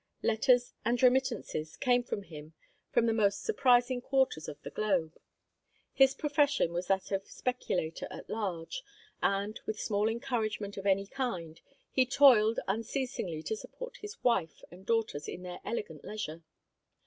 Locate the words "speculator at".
7.29-8.27